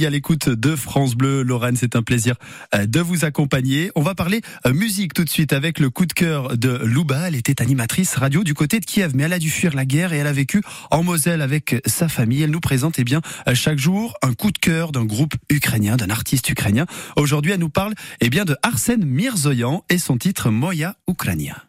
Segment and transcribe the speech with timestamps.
[0.00, 1.42] à l'écoute de France Bleu.
[1.42, 2.36] Lorraine, c'est un plaisir
[2.74, 3.92] euh, de vous accompagner.
[3.94, 7.28] On va parler euh, musique tout de suite avec le coup de cœur de Louba.
[7.28, 10.14] Elle était animatrice radio du côté de Kiev, mais elle a dû fuir la guerre
[10.14, 12.40] et elle a vécu en Moselle avec sa famille.
[12.40, 15.98] Elle nous présente eh bien euh, chaque jour un coup de cœur d'un groupe ukrainien,
[15.98, 16.86] d'un artiste ukrainien.
[17.16, 21.66] Aujourd'hui, elle nous parle eh bien de Arsène Mirzoyan et son titre Moya Ukrainia.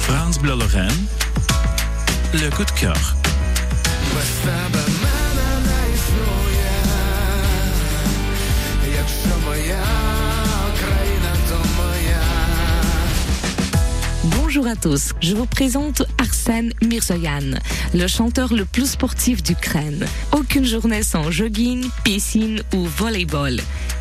[0.00, 0.90] France Bleu Lorraine,
[2.34, 3.16] le coup de cœur.
[14.58, 17.60] Bonjour à tous, je vous présente Arsène Mirzoyan,
[17.94, 20.04] le chanteur le plus sportif d'Ukraine.
[20.32, 23.60] Aucune journée sans jogging, piscine ou volleyball.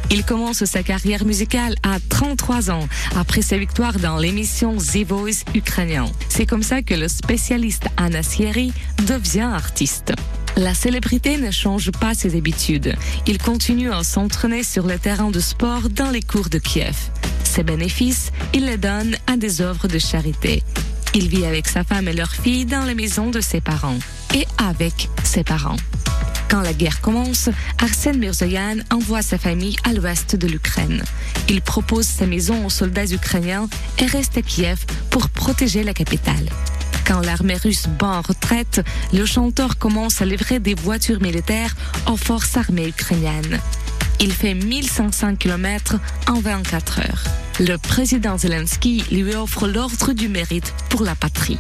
[0.10, 5.44] Il commence sa carrière musicale à 33 ans, après sa victoire dans l'émission The Voice
[5.54, 6.06] ukrainien.
[6.28, 8.74] C'est comme ça que le spécialiste Anna Sieri
[9.06, 10.14] devient artiste.
[10.56, 12.96] La célébrité ne change pas ses habitudes.
[13.28, 16.96] Il continue à s'entraîner sur le terrain de sport dans les cours de Kiev.
[17.58, 20.62] Ses bénéfices, il les donne à des œuvres de charité.
[21.16, 23.98] Il vit avec sa femme et leur fille dans la maison de ses parents
[24.36, 25.78] et avec ses parents.
[26.52, 31.04] Quand la guerre commence, Arsène Mirzoyan envoie sa famille à l'ouest de l'Ukraine.
[31.50, 36.52] Il propose sa maison aux soldats ukrainiens et reste à Kiev pour protéger la capitale.
[37.08, 42.18] Quand l'armée russe bat en retraite, le chanteur commence à livrer des voitures militaires aux
[42.18, 43.60] forces armées ukrainiennes.
[44.20, 47.24] Il fait 1500 km en 24 heures.
[47.60, 51.60] Le président Zelensky lui offre l'ordre du mérite pour la patrie.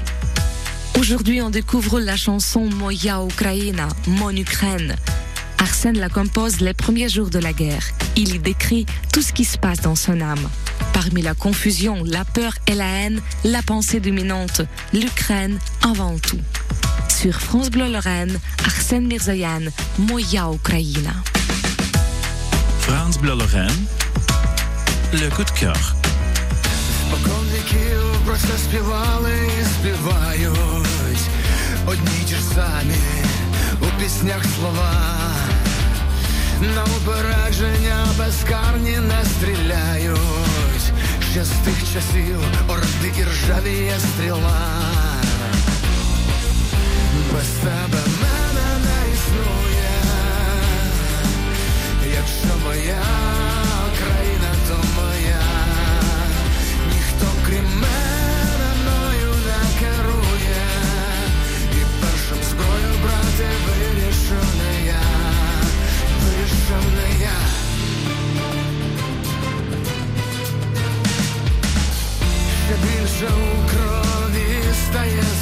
[0.99, 4.95] Aujourd'hui, on découvre la chanson Moya Ukraina, Mon Ukraine.
[5.59, 7.83] Arsène la compose les premiers jours de la guerre.
[8.15, 10.49] Il y décrit tout ce qui se passe dans son âme.
[10.93, 14.61] Parmi la confusion, la peur et la haine, la pensée dominante,
[14.93, 16.39] l'Ukraine avant tout.
[17.07, 19.61] Sur France Bleu Lorraine, Arsène Mirzoyan,
[19.99, 21.13] Moya Ukraina.
[22.87, 23.85] France Bleu Lorraine,
[25.13, 25.77] le coup de cœur.
[26.99, 28.35] Спокон віків про
[29.79, 30.57] співають
[31.85, 32.95] одні ті ж самі
[33.81, 34.93] у піснях слова.
[36.61, 40.91] На упередження безкарні не стріляють.
[41.31, 44.61] Ще з тих часів орди і ржавіє стріла.
[47.33, 47.96] Без тебе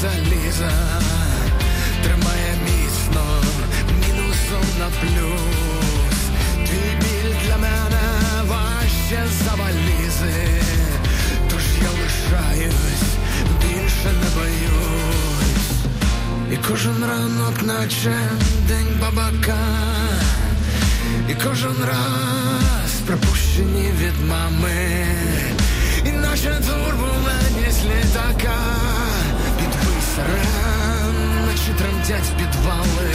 [0.06, 0.72] заліза.
[2.04, 3.26] Тримає міцно,
[4.02, 6.18] мінусом на плюс.
[6.68, 8.06] Твій біль для мене
[8.48, 10.62] важче за валізи.
[11.50, 13.10] Тож я лишаюсь,
[13.62, 15.72] більше не боюсь.
[16.52, 18.16] І кожен ранок, наче
[18.68, 19.58] день бабака.
[21.30, 25.06] І кожен раз припущені від мами.
[26.06, 28.56] І наче турбулентність літака.
[30.16, 33.12] Сирен, наче тремтять підвали.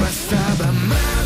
[0.00, 1.25] Без тебе мене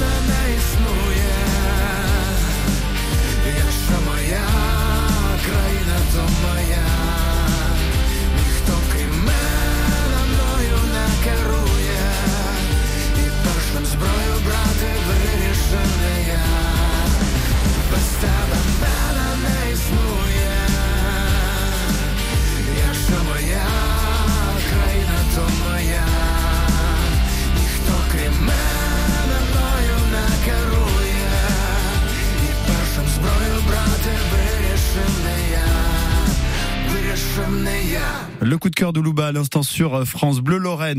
[38.43, 40.99] Le coup de cœur de Louba à l'instant sur France Bleu Lorraine.